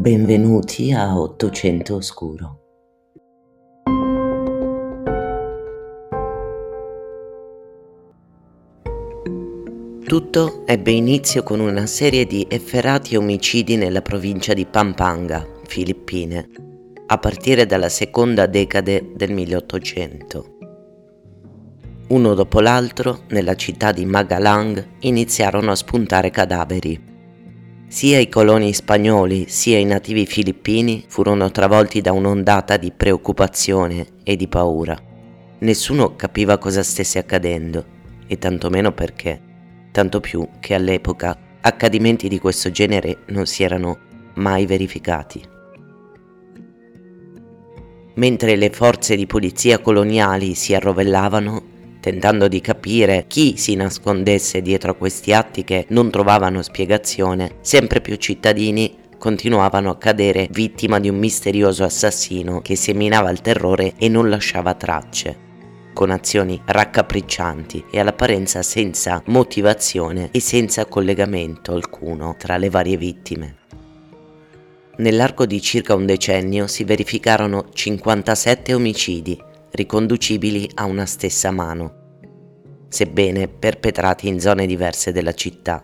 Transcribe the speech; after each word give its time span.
Benvenuti 0.00 0.92
a 0.92 1.20
Ottocento 1.20 1.96
Oscuro. 1.96 2.60
Tutto 10.02 10.62
ebbe 10.64 10.90
inizio 10.92 11.42
con 11.42 11.60
una 11.60 11.84
serie 11.84 12.24
di 12.24 12.46
efferati 12.48 13.14
omicidi 13.14 13.76
nella 13.76 14.00
provincia 14.00 14.54
di 14.54 14.64
Pampanga, 14.64 15.46
Filippine, 15.66 16.48
a 17.04 17.18
partire 17.18 17.66
dalla 17.66 17.90
seconda 17.90 18.46
decade 18.46 19.12
del 19.14 19.32
1800. 19.32 20.56
Uno 22.08 22.32
dopo 22.32 22.60
l'altro, 22.60 23.24
nella 23.28 23.54
città 23.54 23.92
di 23.92 24.06
Magalang, 24.06 24.82
iniziarono 25.00 25.72
a 25.72 25.76
spuntare 25.76 26.30
cadaveri 26.30 27.09
sia 27.90 28.20
i 28.20 28.28
coloni 28.28 28.72
spagnoli 28.72 29.46
sia 29.48 29.76
i 29.76 29.84
nativi 29.84 30.24
filippini 30.24 31.04
furono 31.08 31.50
travolti 31.50 32.00
da 32.00 32.12
un'ondata 32.12 32.76
di 32.76 32.92
preoccupazione 32.92 34.06
e 34.22 34.36
di 34.36 34.46
paura. 34.46 34.96
Nessuno 35.58 36.14
capiva 36.14 36.56
cosa 36.56 36.84
stesse 36.84 37.18
accadendo 37.18 37.84
e 38.28 38.38
tantomeno 38.38 38.92
perché, 38.92 39.40
tanto 39.90 40.20
più 40.20 40.48
che 40.60 40.74
all'epoca 40.74 41.36
accadimenti 41.60 42.28
di 42.28 42.38
questo 42.38 42.70
genere 42.70 43.24
non 43.30 43.46
si 43.46 43.64
erano 43.64 43.98
mai 44.34 44.66
verificati. 44.66 45.42
Mentre 48.14 48.54
le 48.54 48.70
forze 48.70 49.16
di 49.16 49.26
polizia 49.26 49.80
coloniali 49.80 50.54
si 50.54 50.76
arrovellavano, 50.76 51.69
tentando 52.00 52.48
di 52.48 52.60
capire 52.60 53.24
chi 53.28 53.56
si 53.56 53.74
nascondesse 53.74 54.62
dietro 54.62 54.92
a 54.92 54.94
questi 54.94 55.32
atti 55.32 55.62
che 55.64 55.86
non 55.90 56.10
trovavano 56.10 56.62
spiegazione, 56.62 57.56
sempre 57.60 58.00
più 58.00 58.16
cittadini 58.16 58.96
continuavano 59.20 59.90
a 59.90 59.98
cadere 59.98 60.48
vittima 60.50 60.98
di 60.98 61.10
un 61.10 61.18
misterioso 61.18 61.84
assassino 61.84 62.62
che 62.62 62.74
seminava 62.74 63.30
il 63.30 63.42
terrore 63.42 63.92
e 63.98 64.08
non 64.08 64.30
lasciava 64.30 64.72
tracce, 64.72 65.36
con 65.92 66.10
azioni 66.10 66.60
raccapriccianti 66.64 67.84
e 67.90 68.00
all'apparenza 68.00 68.62
senza 68.62 69.22
motivazione 69.26 70.30
e 70.32 70.40
senza 70.40 70.86
collegamento 70.86 71.74
alcuno 71.74 72.34
tra 72.38 72.56
le 72.56 72.70
varie 72.70 72.96
vittime. 72.96 73.56
Nell'arco 74.96 75.44
di 75.44 75.60
circa 75.60 75.94
un 75.94 76.06
decennio 76.06 76.66
si 76.66 76.84
verificarono 76.84 77.68
57 77.72 78.74
omicidi 78.74 79.48
riconducibili 79.70 80.70
a 80.74 80.84
una 80.84 81.06
stessa 81.06 81.50
mano, 81.50 81.94
sebbene 82.88 83.48
perpetrati 83.48 84.28
in 84.28 84.40
zone 84.40 84.66
diverse 84.66 85.12
della 85.12 85.32
città, 85.32 85.82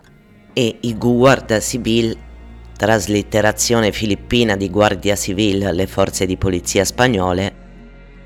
e 0.53 0.77
i 0.81 0.97
Guardia 0.97 1.59
Civil, 1.59 2.15
traslitterazione 2.75 3.91
filippina 3.91 4.55
di 4.55 4.69
Guardia 4.69 5.15
Civil 5.15 5.65
alle 5.65 5.87
forze 5.87 6.25
di 6.25 6.37
polizia 6.37 6.83
spagnole, 6.83 7.65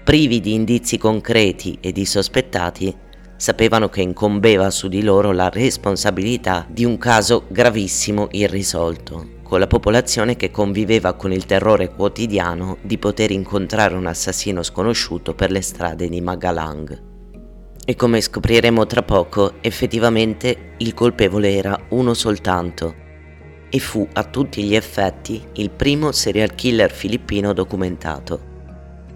privi 0.03 0.39
di 0.39 0.53
indizi 0.53 0.97
concreti 0.97 1.77
e 1.79 1.91
di 1.91 2.05
sospettati, 2.05 2.95
sapevano 3.35 3.89
che 3.89 4.01
incombeva 4.01 4.69
su 4.69 4.87
di 4.87 5.01
loro 5.01 5.31
la 5.31 5.49
responsabilità 5.49 6.65
di 6.69 6.85
un 6.85 6.97
caso 6.97 7.45
gravissimo 7.49 8.27
irrisolto 8.31 9.39
con 9.51 9.59
la 9.59 9.67
popolazione 9.67 10.37
che 10.37 10.49
conviveva 10.49 11.11
con 11.11 11.33
il 11.33 11.45
terrore 11.45 11.93
quotidiano 11.93 12.77
di 12.83 12.97
poter 12.97 13.31
incontrare 13.31 13.95
un 13.95 14.05
assassino 14.05 14.63
sconosciuto 14.63 15.33
per 15.33 15.51
le 15.51 15.59
strade 15.59 16.07
di 16.07 16.21
Magalang. 16.21 17.01
E 17.83 17.95
come 17.97 18.21
scopriremo 18.21 18.85
tra 18.85 19.03
poco, 19.03 19.55
effettivamente 19.59 20.75
il 20.77 20.93
colpevole 20.93 21.53
era 21.53 21.77
uno 21.89 22.13
soltanto 22.13 22.95
e 23.69 23.77
fu 23.79 24.07
a 24.13 24.23
tutti 24.23 24.63
gli 24.63 24.73
effetti 24.73 25.43
il 25.55 25.69
primo 25.69 26.13
serial 26.13 26.55
killer 26.55 26.89
filippino 26.89 27.51
documentato. 27.51 28.39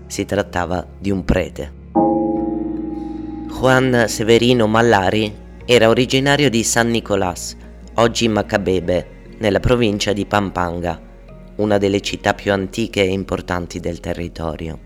Si 0.07 0.25
trattava 0.25 0.85
di 0.99 1.11
un 1.11 1.23
prete. 1.23 1.73
Juan 3.47 4.03
Severino 4.09 4.67
Mallari 4.67 5.33
era 5.63 5.87
originario 5.87 6.49
di 6.49 6.61
San 6.65 6.89
Nicolás, 6.89 7.55
oggi 7.93 8.27
Macabebe, 8.27 9.13
nella 9.39 9.59
provincia 9.59 10.13
di 10.13 10.25
Pampanga, 10.25 10.99
una 11.57 11.77
delle 11.77 12.01
città 12.01 12.33
più 12.33 12.51
antiche 12.51 13.01
e 13.01 13.11
importanti 13.11 13.79
del 13.79 13.99
territorio. 13.99 14.79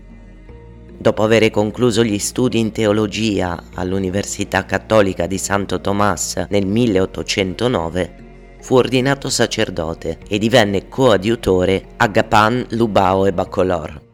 Dopo 0.96 1.22
aver 1.22 1.48
concluso 1.50 2.04
gli 2.04 2.18
studi 2.18 2.58
in 2.58 2.72
teologia 2.72 3.62
all'Università 3.74 4.66
Cattolica 4.66 5.26
di 5.26 5.38
Santo 5.38 5.80
Tomas 5.80 6.46
nel 6.50 6.66
1809, 6.66 8.28
fu 8.60 8.74
ordinato 8.74 9.30
sacerdote 9.30 10.18
e 10.28 10.38
divenne 10.38 10.88
coadiutore 10.88 11.86
a 11.96 12.06
Gapan, 12.06 12.66
Lubao 12.70 13.24
e 13.24 13.32
Bacolor. 13.32 14.08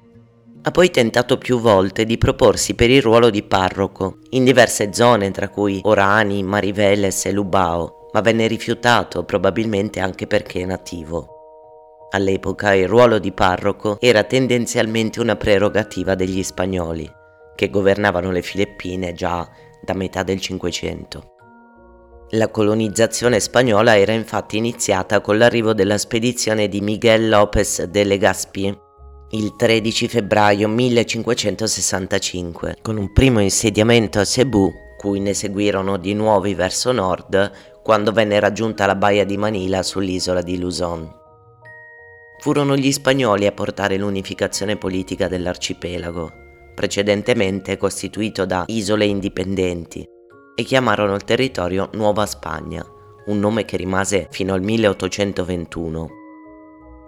Ha 0.62 0.70
poi 0.70 0.91
tentato 0.91 1.38
più 1.38 1.58
volte 1.58 2.04
di 2.04 2.18
proporsi 2.18 2.74
per 2.74 2.91
il 2.91 3.03
ruolo 3.03 3.30
di 3.30 3.42
parroco 3.42 4.18
in 4.30 4.44
diverse 4.44 4.92
zone 4.92 5.30
tra 5.30 5.48
cui 5.48 5.80
Orani, 5.82 6.42
Mariveles 6.42 7.26
e 7.26 7.32
Lubao, 7.32 7.95
ma 8.16 8.22
venne 8.22 8.47
rifiutato 8.47 9.25
probabilmente 9.25 10.00
anche 10.00 10.27
perché 10.27 10.65
nativo. 10.65 12.09
All'epoca 12.12 12.72
il 12.72 12.88
ruolo 12.88 13.19
di 13.19 13.31
parroco 13.31 13.99
era 14.00 14.25
tendenzialmente 14.25 15.21
una 15.21 15.37
prerogativa 15.37 16.15
degli 16.15 16.43
spagnoli, 16.43 17.06
che 17.54 17.69
governavano 17.69 18.31
le 18.31 18.41
Filippine 18.41 19.12
già 19.12 19.47
da 19.82 19.93
metà 19.93 20.22
del 20.22 20.41
Cinquecento. 20.41 21.34
La 22.31 22.49
colonizzazione 22.49 23.38
spagnola 23.38 23.99
era 23.99 24.12
infatti 24.12 24.56
iniziata 24.56 25.21
con 25.21 25.37
l'arrivo 25.37 25.75
della 25.75 25.98
spedizione 25.98 26.69
di 26.69 26.81
Miguel 26.81 27.28
López 27.28 27.83
de 27.83 28.03
Legazpi 28.03 28.78
il 29.31 29.56
13 29.56 30.09
febbraio 30.09 30.69
1565, 30.69 32.78
con 32.81 32.97
un 32.97 33.12
primo 33.12 33.41
insediamento 33.41 34.21
a 34.21 34.25
Cebu, 34.25 34.72
cui 34.97 35.21
ne 35.21 35.34
seguirono 35.34 35.98
di 35.98 36.15
nuovi 36.15 36.54
verso 36.54 36.93
nord 36.93 37.75
quando 37.86 38.10
venne 38.10 38.41
raggiunta 38.41 38.84
la 38.84 38.97
baia 38.97 39.24
di 39.24 39.36
Manila 39.36 39.80
sull'isola 39.80 40.42
di 40.42 40.58
Luzon. 40.58 41.08
Furono 42.41 42.74
gli 42.74 42.91
spagnoli 42.91 43.47
a 43.47 43.52
portare 43.52 43.97
l'unificazione 43.97 44.76
politica 44.76 45.28
dell'arcipelago, 45.28 46.32
precedentemente 46.74 47.76
costituito 47.76 48.44
da 48.44 48.64
isole 48.66 49.04
indipendenti, 49.04 50.04
e 50.56 50.62
chiamarono 50.64 51.14
il 51.14 51.22
territorio 51.22 51.88
Nuova 51.92 52.26
Spagna, 52.26 52.84
un 53.26 53.38
nome 53.38 53.64
che 53.64 53.76
rimase 53.76 54.26
fino 54.32 54.53
al 54.53 54.62
1821. 54.62 56.08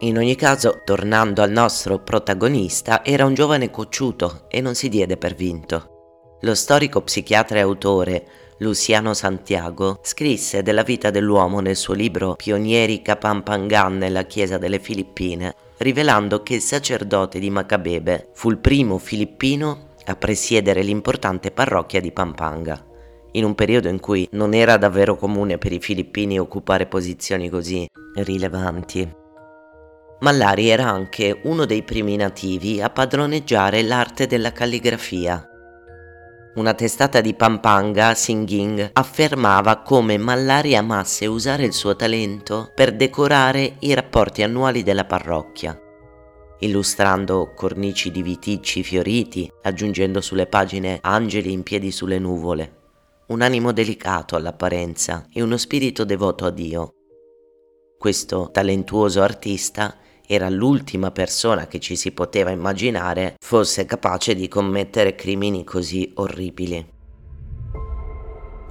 In 0.02 0.16
ogni 0.16 0.36
caso, 0.36 0.82
tornando 0.84 1.42
al 1.42 1.50
nostro 1.50 1.98
protagonista, 1.98 3.04
era 3.04 3.24
un 3.24 3.34
giovane 3.34 3.68
cocciuto 3.72 4.44
e 4.46 4.60
non 4.60 4.76
si 4.76 4.88
diede 4.88 5.16
per 5.16 5.34
vinto. 5.34 6.38
Lo 6.42 6.54
storico 6.54 7.00
psichiatra 7.00 7.58
e 7.58 7.62
autore 7.62 8.26
Luciano 8.60 9.14
Santiago, 9.14 10.00
scrisse 10.02 10.62
della 10.62 10.82
vita 10.82 11.10
dell'uomo 11.10 11.60
nel 11.60 11.76
suo 11.76 11.94
libro 11.94 12.34
Pionieri 12.34 13.02
Kapampangan 13.02 13.96
nella 13.96 14.24
Chiesa 14.24 14.58
delle 14.58 14.80
Filippine, 14.80 15.54
rivelando 15.76 16.42
che 16.42 16.54
il 16.54 16.60
sacerdote 16.60 17.38
di 17.38 17.50
Macabebe 17.50 18.30
fu 18.32 18.50
il 18.50 18.58
primo 18.58 18.98
filippino 18.98 19.90
a 20.06 20.16
presiedere 20.16 20.82
l'importante 20.82 21.52
parrocchia 21.52 22.00
di 22.00 22.10
Pampanga, 22.10 22.84
in 23.32 23.44
un 23.44 23.54
periodo 23.54 23.88
in 23.88 24.00
cui 24.00 24.26
non 24.32 24.54
era 24.54 24.76
davvero 24.76 25.16
comune 25.16 25.56
per 25.58 25.72
i 25.72 25.78
filippini 25.78 26.40
occupare 26.40 26.86
posizioni 26.86 27.48
così 27.48 27.86
rilevanti. 28.14 29.08
Mallari 30.20 30.68
era 30.68 30.88
anche 30.88 31.42
uno 31.44 31.64
dei 31.64 31.84
primi 31.84 32.16
nativi 32.16 32.80
a 32.80 32.90
padroneggiare 32.90 33.82
l'arte 33.82 34.26
della 34.26 34.50
calligrafia 34.50 35.48
una 36.54 36.74
testata 36.74 37.20
di 37.20 37.34
Pampanga, 37.34 38.14
Singing, 38.14 38.90
affermava 38.92 39.82
come 39.82 40.16
Mallari 40.16 40.74
amasse 40.74 41.26
usare 41.26 41.64
il 41.64 41.72
suo 41.72 41.94
talento 41.94 42.72
per 42.74 42.96
decorare 42.96 43.76
i 43.80 43.94
rapporti 43.94 44.42
annuali 44.42 44.82
della 44.82 45.04
parrocchia, 45.04 45.78
illustrando 46.60 47.52
cornici 47.54 48.10
di 48.10 48.22
viticci 48.22 48.82
fioriti, 48.82 49.50
aggiungendo 49.62 50.20
sulle 50.20 50.46
pagine 50.46 50.98
angeli 51.02 51.52
in 51.52 51.62
piedi 51.62 51.90
sulle 51.92 52.18
nuvole, 52.18 52.76
un 53.28 53.42
animo 53.42 53.72
delicato 53.72 54.34
all'apparenza 54.34 55.26
e 55.32 55.42
uno 55.42 55.56
spirito 55.56 56.04
devoto 56.04 56.44
a 56.44 56.50
Dio. 56.50 56.94
Questo 57.98 58.48
talentuoso 58.50 59.22
artista 59.22 59.96
era 60.30 60.50
l'ultima 60.50 61.10
persona 61.10 61.66
che 61.66 61.80
ci 61.80 61.96
si 61.96 62.12
poteva 62.12 62.50
immaginare 62.50 63.36
fosse 63.40 63.86
capace 63.86 64.34
di 64.34 64.46
commettere 64.46 65.14
crimini 65.14 65.64
così 65.64 66.12
orribili. 66.16 66.86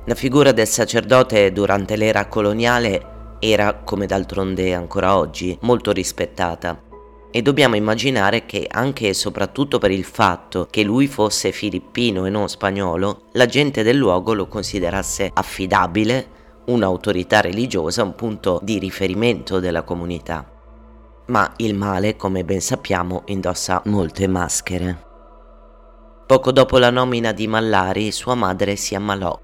La 0.05 0.13
figura 0.13 0.51
del 0.51 0.67
sacerdote 0.67 1.51
durante 1.51 1.95
l'era 1.95 2.27
coloniale 2.27 3.35
era, 3.39 3.73
come 3.73 4.05
d'altronde 4.05 4.71
ancora 4.75 5.17
oggi, 5.17 5.57
molto 5.61 5.91
rispettata 5.91 6.79
e 7.31 7.41
dobbiamo 7.41 7.75
immaginare 7.75 8.45
che 8.45 8.67
anche 8.69 9.09
e 9.09 9.13
soprattutto 9.13 9.79
per 9.79 9.91
il 9.91 10.03
fatto 10.03 10.67
che 10.69 10.83
lui 10.83 11.07
fosse 11.07 11.51
filippino 11.51 12.25
e 12.25 12.29
non 12.29 12.47
spagnolo, 12.47 13.23
la 13.33 13.47
gente 13.47 13.81
del 13.81 13.97
luogo 13.97 14.33
lo 14.33 14.47
considerasse 14.47 15.31
affidabile, 15.33 16.35
un'autorità 16.65 17.41
religiosa, 17.41 18.03
un 18.03 18.13
punto 18.13 18.59
di 18.61 18.77
riferimento 18.77 19.59
della 19.59 19.81
comunità. 19.81 20.56
Ma 21.27 21.53
il 21.57 21.75
male, 21.75 22.15
come 22.15 22.43
ben 22.43 22.61
sappiamo, 22.61 23.23
indossa 23.25 23.81
molte 23.85 24.27
maschere. 24.27 25.05
Poco 26.25 26.51
dopo 26.51 26.77
la 26.77 26.89
nomina 26.89 27.31
di 27.31 27.47
Mallari, 27.47 28.11
sua 28.11 28.35
madre 28.35 28.75
si 28.75 28.95
ammalò. 28.95 29.39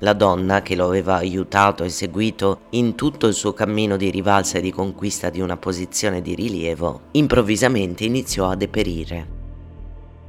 La 0.00 0.12
donna 0.12 0.62
che 0.62 0.76
lo 0.76 0.86
aveva 0.86 1.16
aiutato 1.16 1.82
e 1.82 1.88
seguito 1.88 2.62
in 2.70 2.94
tutto 2.94 3.26
il 3.26 3.34
suo 3.34 3.52
cammino 3.52 3.96
di 3.96 4.10
rivalsa 4.10 4.58
e 4.58 4.60
di 4.60 4.72
conquista 4.72 5.30
di 5.30 5.40
una 5.40 5.56
posizione 5.56 6.22
di 6.22 6.34
rilievo, 6.34 7.02
improvvisamente 7.12 8.04
iniziò 8.04 8.48
a 8.48 8.56
deperire. 8.56 9.36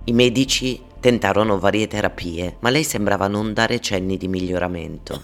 I 0.06 0.14
medici 0.14 0.82
tentarono 1.00 1.60
varie 1.60 1.88
terapie, 1.88 2.58
ma 2.62 2.70
lei 2.70 2.84
sembrava 2.84 3.28
non 3.28 3.54
dare 3.54 3.80
cenni 3.80 4.18
di 4.18 4.28
miglioramento. 4.28 5.22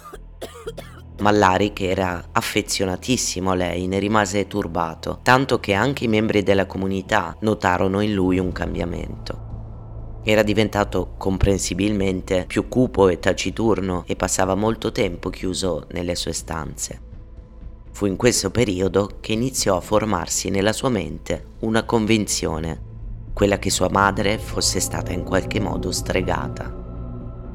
Mallari, 1.19 1.71
che 1.71 1.89
era 1.89 2.29
affezionatissimo 2.31 3.51
a 3.51 3.56
lei, 3.56 3.88
ne 3.88 4.00
rimase 4.00 4.47
turbato, 4.47 5.19
tanto 5.23 5.59
che 5.59 5.73
anche 5.73 6.03
i 6.03 6.09
membri 6.09 6.44
della 6.44 6.65
comunità 6.65 7.35
notarono 7.39 8.01
in 8.01 8.13
lui 8.13 8.38
un 8.38 8.51
cambiamento. 8.51 10.21
Era 10.23 10.44
diventato 10.44 11.13
comprensibilmente 11.17 12.45
più 12.47 12.67
cupo 12.67 13.07
e 13.07 13.19
taciturno 13.19 14.03
e 14.07 14.15
passava 14.15 14.56
molto 14.56 14.91
tempo 14.91 15.29
chiuso 15.29 15.85
nelle 15.91 16.15
sue 16.15 16.33
stanze. 16.33 17.00
Fu 17.91 18.07
in 18.07 18.18
questo 18.18 18.51
periodo 18.51 19.18
che 19.21 19.31
iniziò 19.31 19.77
a 19.77 19.81
formarsi 19.81 20.50
nella 20.50 20.73
sua 20.73 20.89
mente 20.89 21.45
una 21.59 21.83
convinzione, 21.83 22.81
quella 23.33 23.57
che 23.57 23.69
sua 23.69 23.89
madre 23.89 24.38
fosse 24.38 24.81
stata 24.81 25.13
in 25.13 25.23
qualche 25.23 25.61
modo 25.61 25.91
stregata. 25.91 26.84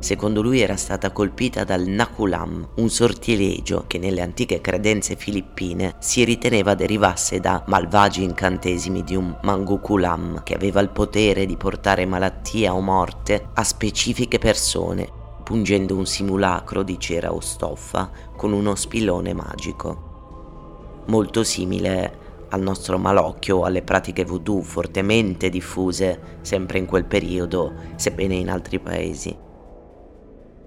Secondo 0.01 0.41
lui 0.41 0.61
era 0.61 0.77
stata 0.77 1.13
colpita 1.13 1.63
dal 1.63 1.83
Nakulam, 1.83 2.71
un 2.77 2.89
sortilegio 2.89 3.85
che 3.87 3.99
nelle 3.99 4.23
antiche 4.23 4.63
credenze 4.63 5.15
filippine 5.15 5.95
si 5.99 6.25
riteneva 6.25 6.75
derivasse 6.75 7.39
da 7.39 7.63
malvagi 7.67 8.23
incantesimi 8.23 9.05
di 9.05 9.15
un 9.15 9.37
Mangukulam 9.43 10.43
che 10.43 10.55
aveva 10.55 10.81
il 10.81 10.89
potere 10.89 11.45
di 11.45 11.59
portare 11.59 12.07
malattia 12.07 12.75
o 12.75 12.81
morte 12.81 13.49
a 13.53 13.63
specifiche 13.63 14.39
persone, 14.39 15.07
pungendo 15.45 15.95
un 15.95 16.07
simulacro 16.07 16.83
di 16.83 16.99
cera 16.99 17.35
o 17.35 17.41
stoffa 17.41 18.11
con 18.35 18.55
uno 18.55 18.75
spillone 18.77 19.35
magico. 19.35 21.03
Molto 21.09 21.45
simile 21.45 22.29
al 22.49 22.63
nostro 22.63 22.97
malocchio 22.97 23.59
o 23.59 23.65
alle 23.65 23.83
pratiche 23.83 24.25
voodoo 24.25 24.63
fortemente 24.63 25.51
diffuse 25.51 26.39
sempre 26.41 26.79
in 26.79 26.87
quel 26.87 27.05
periodo, 27.05 27.75
sebbene 27.97 28.35
in 28.35 28.49
altri 28.49 28.79
paesi. 28.79 29.49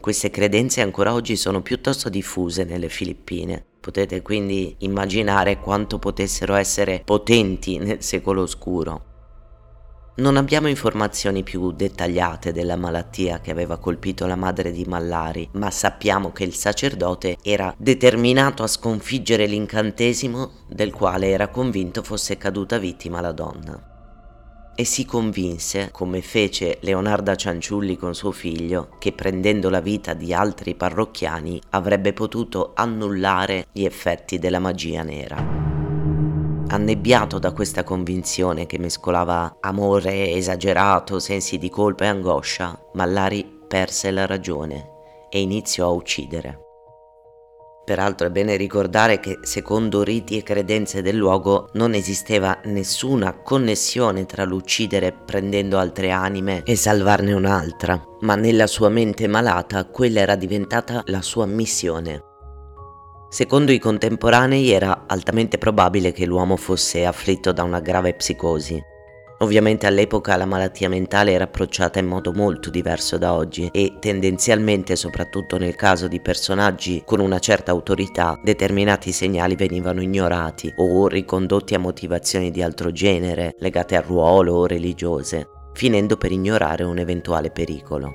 Queste 0.03 0.29
credenze 0.29 0.81
ancora 0.81 1.13
oggi 1.13 1.37
sono 1.37 1.61
piuttosto 1.61 2.09
diffuse 2.09 2.65
nelle 2.65 2.89
Filippine. 2.89 3.63
Potete 3.79 4.21
quindi 4.21 4.75
immaginare 4.79 5.61
quanto 5.61 5.97
potessero 5.97 6.55
essere 6.55 7.01
potenti 7.05 7.77
nel 7.77 8.03
secolo 8.03 8.41
oscuro. 8.41 9.05
Non 10.15 10.35
abbiamo 10.35 10.67
informazioni 10.67 11.41
più 11.43 11.71
dettagliate 11.71 12.51
della 12.51 12.75
malattia 12.75 13.39
che 13.39 13.51
aveva 13.51 13.77
colpito 13.77 14.25
la 14.25 14.35
madre 14.35 14.73
di 14.73 14.83
Mallari, 14.83 15.47
ma 15.53 15.71
sappiamo 15.71 16.33
che 16.33 16.43
il 16.43 16.53
sacerdote 16.53 17.37
era 17.41 17.73
determinato 17.77 18.61
a 18.61 18.67
sconfiggere 18.67 19.45
l'incantesimo 19.45 20.65
del 20.67 20.91
quale 20.91 21.29
era 21.29 21.47
convinto 21.47 22.03
fosse 22.03 22.35
caduta 22.37 22.77
vittima 22.77 23.21
la 23.21 23.31
donna 23.31 23.92
e 24.75 24.85
si 24.85 25.05
convinse, 25.05 25.89
come 25.91 26.21
fece 26.21 26.77
Leonarda 26.81 27.35
Cianciulli 27.35 27.95
con 27.95 28.15
suo 28.15 28.31
figlio, 28.31 28.89
che 28.99 29.11
prendendo 29.11 29.69
la 29.69 29.81
vita 29.81 30.13
di 30.13 30.33
altri 30.33 30.75
parrocchiani 30.75 31.61
avrebbe 31.71 32.13
potuto 32.13 32.71
annullare 32.73 33.67
gli 33.71 33.85
effetti 33.85 34.39
della 34.39 34.59
magia 34.59 35.03
nera. 35.03 35.61
Annebbiato 36.67 37.37
da 37.37 37.51
questa 37.51 37.83
convinzione 37.83 38.65
che 38.65 38.79
mescolava 38.79 39.57
amore 39.59 40.31
esagerato, 40.31 41.19
sensi 41.19 41.57
di 41.57 41.69
colpa 41.69 42.05
e 42.05 42.07
angoscia, 42.07 42.89
Mallari 42.93 43.61
perse 43.67 44.09
la 44.11 44.25
ragione 44.25 44.89
e 45.29 45.41
iniziò 45.41 45.87
a 45.87 45.91
uccidere. 45.91 46.62
Peraltro 47.85 48.27
è 48.27 48.29
bene 48.29 48.55
ricordare 48.55 49.19
che 49.19 49.39
secondo 49.41 50.03
riti 50.03 50.37
e 50.37 50.43
credenze 50.43 51.01
del 51.01 51.17
luogo 51.17 51.67
non 51.73 51.93
esisteva 51.93 52.57
nessuna 52.63 53.33
connessione 53.33 54.25
tra 54.25 54.45
l'uccidere 54.45 55.11
prendendo 55.11 55.77
altre 55.77 56.09
anime 56.09 56.63
e 56.63 56.77
salvarne 56.77 57.33
un'altra, 57.33 58.01
ma 58.21 58.35
nella 58.35 58.67
sua 58.67 58.87
mente 58.87 59.27
malata 59.27 59.85
quella 59.85 60.21
era 60.21 60.35
diventata 60.35 61.03
la 61.07 61.21
sua 61.21 61.45
missione. 61.45 62.23
Secondo 63.27 63.73
i 63.73 63.79
contemporanei 63.79 64.71
era 64.71 65.03
altamente 65.07 65.57
probabile 65.57 66.13
che 66.13 66.25
l'uomo 66.25 66.55
fosse 66.55 67.03
afflitto 67.03 67.51
da 67.51 67.63
una 67.63 67.81
grave 67.81 68.13
psicosi, 68.13 68.81
Ovviamente 69.43 69.87
all'epoca 69.87 70.37
la 70.37 70.45
malattia 70.45 70.87
mentale 70.87 71.33
era 71.33 71.43
approcciata 71.43 71.99
in 71.99 72.05
modo 72.05 72.31
molto 72.31 72.69
diverso 72.69 73.17
da 73.17 73.33
oggi 73.33 73.67
e 73.73 73.97
tendenzialmente, 73.99 74.95
soprattutto 74.95 75.57
nel 75.57 75.75
caso 75.75 76.07
di 76.07 76.21
personaggi 76.21 77.03
con 77.05 77.19
una 77.19 77.39
certa 77.39 77.71
autorità, 77.71 78.39
determinati 78.41 79.11
segnali 79.11 79.57
venivano 79.57 80.01
ignorati 80.01 80.73
o 80.77 81.07
ricondotti 81.07 81.75
a 81.75 81.79
motivazioni 81.79 82.51
di 82.51 82.63
altro 82.63 82.93
genere, 82.93 83.53
legate 83.59 83.97
al 83.97 84.03
ruolo 84.03 84.53
o 84.53 84.65
religiose, 84.65 85.49
finendo 85.73 86.15
per 86.15 86.31
ignorare 86.31 86.85
un 86.85 86.97
eventuale 86.99 87.51
pericolo. 87.51 88.13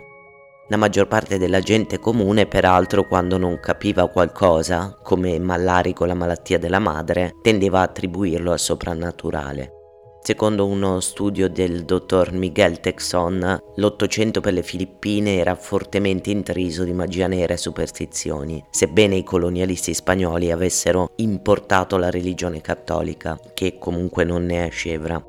La 0.69 0.79
maggior 0.79 1.09
parte 1.09 1.37
della 1.37 1.61
gente 1.61 1.99
comune, 1.99 2.47
peraltro, 2.47 3.07
quando 3.07 3.37
non 3.37 3.61
capiva 3.61 4.09
qualcosa, 4.09 4.99
come 5.03 5.39
Mallari 5.39 5.93
con 5.93 6.09
la 6.09 6.15
malattia 6.15 6.59
della 6.59 6.79
madre, 6.79 7.35
tendeva 7.43 7.81
a 7.81 7.83
attribuirlo 7.83 8.51
al 8.51 8.59
soprannaturale. 8.59 9.73
Secondo 10.21 10.67
uno 10.67 11.01
studio 11.01 11.49
del 11.49 11.85
dottor 11.85 12.33
Miguel 12.33 12.81
Texon, 12.81 13.59
l'Ottocento 13.77 14.41
per 14.41 14.53
le 14.53 14.63
Filippine 14.63 15.37
era 15.37 15.55
fortemente 15.55 16.31
intriso 16.31 16.85
di 16.85 16.93
magia 16.93 17.27
nera 17.29 17.55
e 17.55 17.57
superstizioni, 17.57 18.63
sebbene 18.71 19.17
i 19.17 19.25
colonialisti 19.25 19.95
spagnoli 19.95 20.51
avessero 20.51 21.13
importato 21.17 21.97
la 21.97 22.11
religione 22.11 22.61
cattolica, 22.61 23.41
che 23.55 23.79
comunque 23.79 24.25
non 24.25 24.45
ne 24.45 24.67
è 24.67 24.71
scevra. 24.71 25.25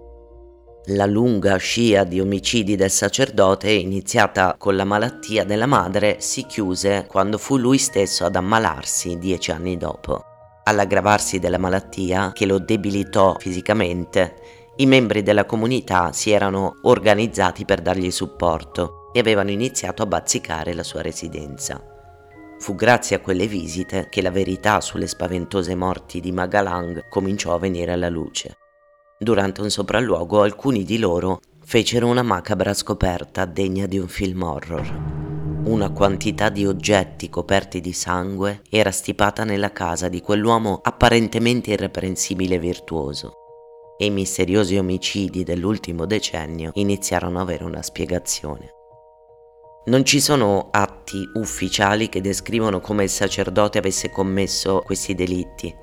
La 0.88 1.06
lunga 1.06 1.56
scia 1.58 2.04
di 2.04 2.20
omicidi 2.20 2.76
del 2.76 2.90
sacerdote, 2.90 3.70
iniziata 3.70 4.56
con 4.58 4.76
la 4.76 4.86
malattia 4.86 5.46
della 5.46 5.68
madre, 5.68 6.18
si 6.20 6.46
chiuse 6.46 7.06
quando 7.08 7.38
fu 7.38 7.58
lui 7.58 7.78
stesso 7.78 8.26
ad 8.26 8.36
ammalarsi 8.36 9.18
dieci 9.18 9.52
anni 9.52 9.78
dopo. 9.78 10.24
All'aggravarsi 10.64 11.40
della 11.40 11.58
malattia, 11.58 12.32
che 12.34 12.46
lo 12.46 12.60
debilitò 12.60 13.36
fisicamente, 13.40 14.59
i 14.80 14.86
membri 14.86 15.24
della 15.24 15.46
comunità 15.46 16.14
si 16.14 16.32
erano 16.32 16.78
organizzati 16.84 17.66
per 17.66 17.82
dargli 17.82 18.12
supporto 18.12 19.10
e 19.12 19.20
avevano 19.20 19.52
iniziato 19.52 20.04
a 20.04 20.06
bazzicare 20.06 20.74
la 20.74 20.84
sua 20.84 21.02
residenza. 21.02 21.84
Fu 22.60 22.76
grazie 22.76 23.18
a 23.18 23.20
quelle 23.20 23.46
visite 23.46 24.08
che 24.10 24.22
la 24.22 24.32
verità 24.32 24.80
sulle 24.80 25.08
spaventose 25.08 25.76
morti 25.76 26.22
di 26.22 26.32
Magalang 26.32 27.10
cominciò 27.10 27.54
a 27.54 27.60
venire 27.60 27.92
alla 27.92 28.08
luce. 28.08 28.56
Durante 29.18 29.60
un 29.60 29.70
sopralluogo 29.70 30.44
alcuni 30.44 30.86
di 30.86 30.98
loro 30.98 31.42
fecero 31.62 32.08
una 32.08 32.24
macabra 32.24 32.74
scoperta 32.74 33.44
degna 33.44 33.86
di 33.86 33.98
un 33.98 34.08
film 34.08 34.44
horror. 34.44 35.18
Una 35.66 35.90
quantità 35.90 36.48
di 36.48 36.66
oggetti 36.66 37.30
coperti 37.30 37.82
di 37.82 37.92
sangue 37.92 38.62
era 38.70 38.92
stipata 38.92 39.44
nella 39.44 39.74
casa 39.74 40.08
di 40.08 40.22
quell'uomo 40.22 40.80
apparentemente 40.82 41.72
irreprensibile 41.72 42.56
e 42.56 42.60
virtuoso 42.60 43.39
e 44.02 44.06
i 44.06 44.12
misteriosi 44.12 44.78
omicidi 44.78 45.44
dell'ultimo 45.44 46.06
decennio 46.06 46.72
iniziarono 46.76 47.42
ad 47.42 47.44
avere 47.44 47.66
una 47.66 47.82
spiegazione. 47.82 48.72
Non 49.88 50.06
ci 50.06 50.22
sono 50.22 50.70
atti 50.72 51.30
ufficiali 51.34 52.08
che 52.08 52.22
descrivono 52.22 52.80
come 52.80 53.04
il 53.04 53.10
sacerdote 53.10 53.78
avesse 53.78 54.10
commesso 54.10 54.84
questi 54.86 55.16
delitti, 55.16 55.76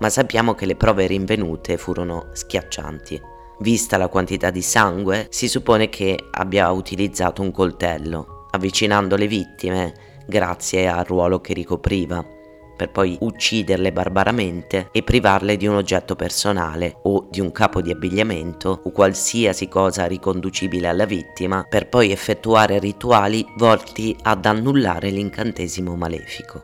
ma 0.00 0.10
sappiamo 0.10 0.54
che 0.54 0.66
le 0.66 0.74
prove 0.74 1.06
rinvenute 1.06 1.76
furono 1.76 2.30
schiaccianti. 2.32 3.20
Vista 3.60 3.96
la 3.96 4.08
quantità 4.08 4.50
di 4.50 4.62
sangue, 4.62 5.28
si 5.30 5.46
suppone 5.46 5.88
che 5.88 6.18
abbia 6.32 6.68
utilizzato 6.72 7.42
un 7.42 7.52
coltello, 7.52 8.48
avvicinando 8.50 9.14
le 9.14 9.28
vittime 9.28 9.94
grazie 10.26 10.88
al 10.88 11.04
ruolo 11.04 11.40
che 11.40 11.54
ricopriva 11.54 12.34
per 12.76 12.90
poi 12.90 13.16
ucciderle 13.20 13.92
barbaramente 13.92 14.88
e 14.92 15.02
privarle 15.02 15.56
di 15.56 15.66
un 15.66 15.76
oggetto 15.76 16.14
personale 16.14 16.98
o 17.02 17.26
di 17.30 17.40
un 17.40 17.50
capo 17.50 17.80
di 17.80 17.90
abbigliamento 17.90 18.82
o 18.84 18.90
qualsiasi 18.90 19.68
cosa 19.68 20.06
riconducibile 20.06 20.88
alla 20.88 21.06
vittima, 21.06 21.64
per 21.68 21.88
poi 21.88 22.12
effettuare 22.12 22.78
rituali 22.78 23.44
volti 23.56 24.16
ad 24.22 24.44
annullare 24.44 25.10
l'incantesimo 25.10 25.96
malefico. 25.96 26.62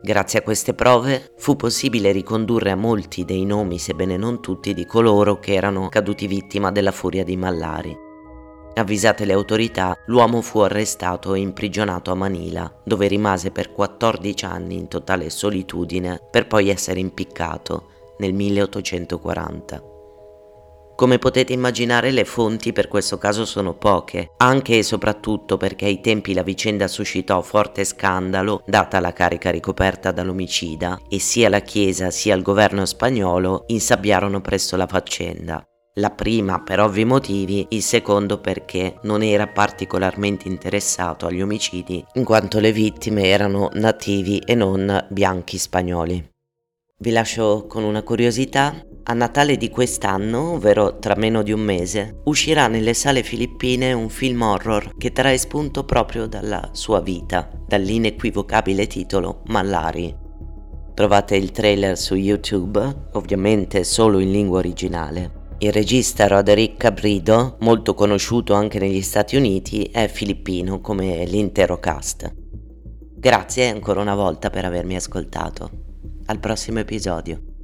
Grazie 0.00 0.38
a 0.38 0.42
queste 0.42 0.72
prove 0.72 1.32
fu 1.36 1.56
possibile 1.56 2.12
ricondurre 2.12 2.70
a 2.70 2.76
molti 2.76 3.24
dei 3.24 3.44
nomi, 3.44 3.78
sebbene 3.78 4.16
non 4.16 4.40
tutti, 4.40 4.72
di 4.72 4.86
coloro 4.86 5.40
che 5.40 5.54
erano 5.54 5.88
caduti 5.88 6.28
vittima 6.28 6.70
della 6.70 6.92
furia 6.92 7.24
di 7.24 7.36
Mallari. 7.36 8.05
Avvisate 8.78 9.24
le 9.24 9.32
autorità, 9.32 9.96
l'uomo 10.06 10.42
fu 10.42 10.58
arrestato 10.58 11.32
e 11.32 11.40
imprigionato 11.40 12.10
a 12.10 12.14
Manila, 12.14 12.70
dove 12.84 13.06
rimase 13.06 13.50
per 13.50 13.72
14 13.72 14.44
anni 14.44 14.76
in 14.76 14.88
totale 14.88 15.30
solitudine 15.30 16.20
per 16.30 16.46
poi 16.46 16.68
essere 16.68 17.00
impiccato, 17.00 17.88
nel 18.18 18.34
1840. 18.34 19.82
Come 20.94 21.18
potete 21.18 21.54
immaginare 21.54 22.10
le 22.10 22.26
fonti 22.26 22.72
per 22.72 22.88
questo 22.88 23.16
caso 23.16 23.46
sono 23.46 23.72
poche, 23.74 24.32
anche 24.36 24.76
e 24.76 24.82
soprattutto 24.82 25.56
perché 25.56 25.86
ai 25.86 26.02
tempi 26.02 26.34
la 26.34 26.42
vicenda 26.42 26.86
suscitò 26.86 27.40
forte 27.40 27.82
scandalo 27.84 28.62
data 28.66 29.00
la 29.00 29.12
carica 29.14 29.50
ricoperta 29.50 30.10
dall'omicida 30.10 31.00
e 31.08 31.18
sia 31.18 31.48
la 31.48 31.60
Chiesa 31.60 32.10
sia 32.10 32.34
il 32.34 32.42
governo 32.42 32.84
spagnolo 32.84 33.64
insabbiarono 33.68 34.42
presto 34.42 34.76
la 34.76 34.86
faccenda. 34.86 35.62
La 35.98 36.10
prima 36.10 36.60
per 36.60 36.80
ovvi 36.80 37.06
motivi, 37.06 37.68
il 37.70 37.80
secondo 37.80 38.38
perché 38.38 38.98
non 39.04 39.22
era 39.22 39.46
particolarmente 39.46 40.46
interessato 40.46 41.24
agli 41.24 41.40
omicidi 41.40 42.04
in 42.14 42.24
quanto 42.24 42.60
le 42.60 42.70
vittime 42.70 43.24
erano 43.24 43.70
nativi 43.72 44.36
e 44.40 44.54
non 44.54 45.06
bianchi 45.08 45.56
spagnoli. 45.56 46.22
Vi 46.98 47.10
lascio 47.10 47.64
con 47.66 47.82
una 47.82 48.02
curiosità. 48.02 48.74
A 49.04 49.14
Natale 49.14 49.56
di 49.56 49.70
quest'anno, 49.70 50.52
ovvero 50.52 50.98
tra 50.98 51.14
meno 51.16 51.42
di 51.42 51.52
un 51.52 51.60
mese, 51.60 52.20
uscirà 52.24 52.68
nelle 52.68 52.92
sale 52.92 53.22
filippine 53.22 53.94
un 53.94 54.10
film 54.10 54.42
horror 54.42 54.96
che 54.98 55.12
trae 55.12 55.38
spunto 55.38 55.84
proprio 55.84 56.26
dalla 56.26 56.68
sua 56.72 57.00
vita, 57.00 57.50
dall'inequivocabile 57.66 58.86
titolo 58.86 59.40
Mallari. 59.46 60.14
Trovate 60.92 61.36
il 61.36 61.52
trailer 61.52 61.96
su 61.96 62.16
YouTube, 62.16 63.08
ovviamente 63.12 63.82
solo 63.82 64.18
in 64.18 64.30
lingua 64.30 64.58
originale. 64.58 65.44
Il 65.66 65.72
regista 65.72 66.28
Roderick 66.28 66.76
Cabrido, 66.76 67.56
molto 67.62 67.94
conosciuto 67.94 68.54
anche 68.54 68.78
negli 68.78 69.02
Stati 69.02 69.34
Uniti, 69.34 69.82
è 69.82 70.06
filippino 70.06 70.80
come 70.80 71.24
l'intero 71.24 71.80
cast. 71.80 72.32
Grazie 73.16 73.70
ancora 73.70 74.00
una 74.00 74.14
volta 74.14 74.48
per 74.48 74.64
avermi 74.64 74.94
ascoltato. 74.94 75.68
Al 76.26 76.38
prossimo 76.38 76.78
episodio. 76.78 77.55